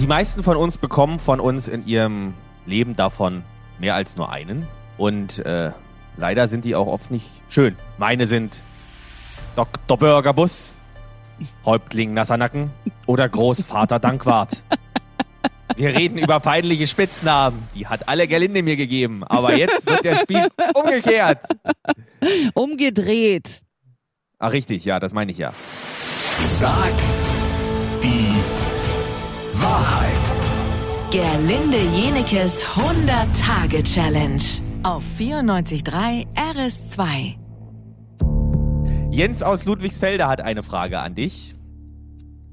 Die 0.00 0.06
meisten 0.06 0.44
von 0.44 0.56
uns 0.56 0.78
bekommen 0.78 1.18
von 1.18 1.40
uns 1.40 1.66
in 1.66 1.84
ihrem 1.84 2.34
Leben 2.66 2.94
davon 2.94 3.42
mehr 3.80 3.96
als 3.96 4.16
nur 4.16 4.30
einen. 4.30 4.68
Und 4.96 5.40
äh, 5.40 5.72
leider 6.16 6.46
sind 6.46 6.64
die 6.64 6.76
auch 6.76 6.86
oft 6.86 7.10
nicht 7.10 7.26
schön. 7.48 7.76
Meine 7.98 8.28
sind 8.28 8.60
Dr. 9.56 9.98
Burgerbus, 9.98 10.78
Häuptling 11.64 12.14
Nassernacken 12.14 12.70
oder 13.06 13.28
Großvater 13.28 13.98
Dankwart. 13.98 14.62
Wir 15.74 15.88
reden 15.90 16.18
über 16.18 16.38
peinliche 16.38 16.86
Spitznamen. 16.86 17.68
Die 17.74 17.88
hat 17.88 18.08
alle 18.08 18.28
Gerlinde 18.28 18.62
mir 18.62 18.76
gegeben. 18.76 19.24
Aber 19.24 19.56
jetzt 19.56 19.88
wird 19.88 20.04
der 20.04 20.16
Spieß 20.16 20.48
umgekehrt. 20.74 21.44
Umgedreht. 22.54 23.62
Ach, 24.38 24.52
richtig, 24.52 24.84
ja, 24.84 25.00
das 25.00 25.12
meine 25.12 25.32
ich 25.32 25.38
ja. 25.38 25.52
Sag 26.40 26.92
Gerlinde 31.10 31.78
Jenekes 31.96 32.66
100-Tage-Challenge 32.66 34.42
auf 34.82 35.02
94.3 35.18 36.26
RS2. 36.36 37.36
Jens 39.10 39.42
aus 39.42 39.64
Ludwigsfelde 39.64 40.28
hat 40.28 40.42
eine 40.42 40.62
Frage 40.62 40.98
an 40.98 41.14
dich. 41.14 41.54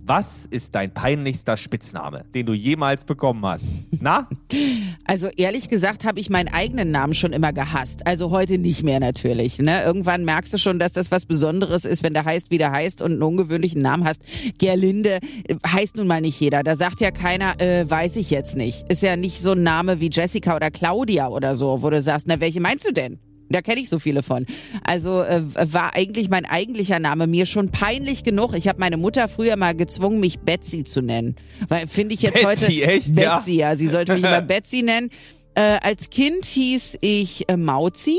Was 0.08 0.46
ist 0.46 0.76
dein 0.76 0.94
peinlichster 0.94 1.58
Spitzname, 1.58 2.26
den 2.36 2.46
du 2.46 2.54
jemals 2.54 3.06
bekommen 3.06 3.44
hast? 3.44 3.70
Na? 4.00 4.30
Also 5.08 5.28
ehrlich 5.38 5.70
gesagt 5.70 6.04
habe 6.04 6.20
ich 6.20 6.32
meinen 6.32 6.48
eigenen 6.48 6.90
Namen 6.90 7.14
schon 7.14 7.32
immer 7.32 7.54
gehasst. 7.54 8.08
Also 8.08 8.32
heute 8.32 8.58
nicht 8.58 8.82
mehr 8.82 9.00
natürlich. 9.00 9.60
Ne? 9.60 9.84
Irgendwann 9.84 10.26
merkst 10.26 10.52
du 10.52 10.58
schon, 10.58 10.80
dass 10.80 10.94
das 10.94 11.12
was 11.12 11.28
Besonderes 11.28 11.86
ist, 11.86 12.02
wenn 12.02 12.16
der 12.16 12.26
heißt, 12.26 12.50
wie 12.50 12.58
der 12.58 12.72
heißt 12.72 13.04
und 13.04 13.12
einen 13.12 13.22
ungewöhnlichen 13.22 13.84
Namen 13.84 14.04
hast. 14.04 14.22
Gerlinde 14.58 15.20
äh, 15.44 15.56
heißt 15.68 15.96
nun 15.96 16.08
mal 16.08 16.22
nicht 16.22 16.40
jeder. 16.40 16.64
Da 16.64 16.76
sagt 16.76 17.02
ja 17.02 17.12
keiner, 17.12 17.62
äh, 17.62 17.88
weiß 17.88 18.16
ich 18.16 18.32
jetzt 18.32 18.56
nicht. 18.56 18.90
Ist 18.90 19.04
ja 19.04 19.16
nicht 19.16 19.42
so 19.42 19.52
ein 19.52 19.62
Name 19.62 20.00
wie 20.00 20.10
Jessica 20.12 20.56
oder 20.56 20.72
Claudia 20.72 21.28
oder 21.28 21.54
so, 21.54 21.84
wo 21.84 21.92
du 21.92 22.02
sagst, 22.02 22.26
na, 22.28 22.40
welche 22.40 22.62
meinst 22.62 22.88
du 22.88 22.92
denn? 22.92 23.20
Da 23.50 23.62
kenne 23.62 23.80
ich 23.82 23.90
so 23.90 24.00
viele 24.00 24.24
von. 24.24 24.46
Also 24.84 25.22
äh, 25.22 25.44
war 25.72 25.96
eigentlich 25.96 26.30
mein 26.30 26.46
eigentlicher 26.46 27.00
Name 27.00 27.28
mir 27.28 27.46
schon 27.46 27.70
peinlich 27.70 28.24
genug. 28.24 28.54
Ich 28.56 28.68
habe 28.68 28.80
meine 28.80 28.98
Mutter 28.98 29.30
früher 29.30 29.56
mal 29.56 29.76
gezwungen, 29.76 30.20
mich 30.20 30.40
Betsy 30.40 30.84
zu 30.84 31.02
nennen. 31.02 31.36
Weil 31.70 31.88
finde 31.88 32.16
ich 32.16 32.22
jetzt 32.24 32.34
Betsy, 32.42 32.46
heute 32.82 32.92
echt? 32.92 33.16
Betsy, 33.16 33.54
Ja. 33.56 33.70
ja. 33.72 33.76
Sie 33.78 33.88
sollte 33.88 34.14
mich 34.14 34.24
immer 34.24 34.42
Betsy 34.42 34.82
nennen. 34.82 35.10
Äh, 35.54 35.78
als 35.84 36.10
Kind 36.10 36.44
hieß 36.46 36.98
ich 37.02 37.48
äh, 37.48 37.56
Mauzi, 37.56 38.18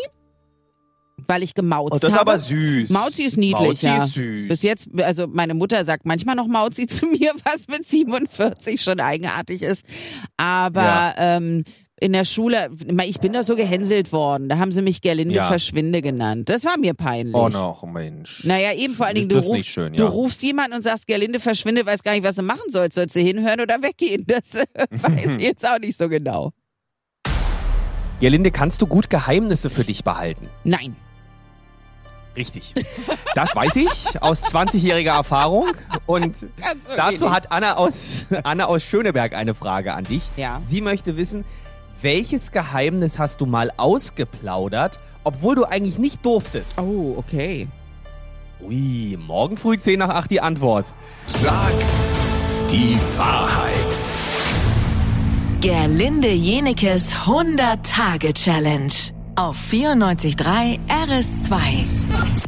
weil 1.28 1.42
ich 1.42 1.54
gemauzt 1.54 1.94
Oh, 1.94 1.98
das 1.98 2.10
ist 2.10 2.16
habe. 2.16 2.30
aber 2.30 2.38
süß. 2.38 2.90
Mauzi 2.90 3.22
ist 3.22 3.36
niedlich, 3.36 3.66
Mauzi 3.82 3.86
ja. 3.86 4.04
ist 4.04 4.12
süß. 4.14 4.48
Bis 4.48 4.62
jetzt, 4.62 4.88
also 5.02 5.26
meine 5.26 5.54
Mutter 5.54 5.84
sagt 5.84 6.06
manchmal 6.06 6.36
noch 6.36 6.46
Mauzi 6.46 6.86
zu 6.86 7.06
mir, 7.06 7.32
was 7.44 7.66
mit 7.68 7.84
47 7.84 8.80
schon 8.80 9.00
eigenartig 9.00 9.62
ist. 9.62 9.84
Aber 10.36 10.82
Ja. 10.82 11.14
ähm, 11.18 11.64
in 11.98 12.12
der 12.12 12.26
Schule, 12.26 12.70
ich 13.04 13.20
bin 13.20 13.32
da 13.32 13.42
so 13.42 13.56
gehänselt 13.56 14.12
worden. 14.12 14.48
Da 14.50 14.58
haben 14.58 14.70
sie 14.70 14.82
mich 14.82 15.00
Gerlinde 15.00 15.34
Ja. 15.34 15.48
Verschwinde 15.48 16.02
genannt. 16.02 16.48
Das 16.50 16.64
war 16.64 16.76
mir 16.76 16.92
peinlich. 16.92 17.34
Oh 17.34 17.48
noch, 17.48 17.84
Mensch. 17.84 18.44
Naja, 18.44 18.74
eben 18.74 18.94
vor 18.94 19.06
allen 19.06 19.14
Dingen, 19.14 19.28
du, 19.30 19.38
ruf, 19.38 19.64
schön, 19.64 19.94
du 19.94 20.02
ja. 20.04 20.08
rufst 20.08 20.42
jemanden 20.42 20.74
und 20.76 20.82
sagst, 20.82 21.06
Gerlinde 21.06 21.40
verschwinde, 21.40 21.86
weiß 21.86 22.02
gar 22.02 22.12
nicht, 22.12 22.24
was 22.24 22.36
du 22.36 22.42
machen 22.42 22.68
sollst. 22.68 22.96
Sollst 22.96 23.16
du 23.16 23.20
hinhören 23.20 23.60
oder 23.60 23.82
weggehen? 23.82 24.26
Das 24.36 24.54
weiß 24.90 25.36
ich 25.36 25.42
jetzt 25.42 25.66
auch 25.66 25.78
nicht 25.78 25.96
so 25.96 26.08
genau. 26.08 26.52
Gerlinde, 28.20 28.50
kannst 28.50 28.82
du 28.82 28.86
gut 28.86 29.08
Geheimnisse 29.08 29.70
für 29.70 29.84
dich 29.84 30.04
behalten? 30.04 30.48
Nein. 30.64 30.96
Richtig. 32.36 32.74
Das 33.34 33.56
weiß 33.56 33.76
ich 33.76 34.22
aus 34.22 34.44
20-jähriger 34.44 35.14
Erfahrung. 35.14 35.68
Und 36.04 36.46
dazu 36.96 37.32
hat 37.32 37.50
Anna 37.50 37.76
aus, 37.76 38.26
Anna 38.42 38.66
aus 38.66 38.82
Schöneberg 38.82 39.34
eine 39.34 39.54
Frage 39.54 39.94
an 39.94 40.04
dich. 40.04 40.30
Ja. 40.36 40.60
Sie 40.64 40.82
möchte 40.82 41.16
wissen, 41.16 41.44
welches 42.02 42.52
Geheimnis 42.52 43.18
hast 43.18 43.40
du 43.40 43.46
mal 43.46 43.72
ausgeplaudert, 43.76 45.00
obwohl 45.24 45.54
du 45.54 45.64
eigentlich 45.64 45.98
nicht 45.98 46.24
durftest? 46.24 46.78
Oh, 46.78 47.14
okay. 47.16 47.68
Ui, 48.60 49.18
morgen 49.18 49.56
früh 49.56 49.78
10 49.78 49.98
nach 49.98 50.08
8 50.08 50.30
die 50.30 50.40
Antwort. 50.40 50.94
Sag 51.26 51.72
die 52.70 52.98
Wahrheit. 53.16 53.74
Gerlinde 55.60 56.32
Jenekes 56.32 57.14
100-Tage-Challenge 57.14 58.92
auf 59.36 59.56
94.3 59.70 60.78
RS2. 60.88 62.46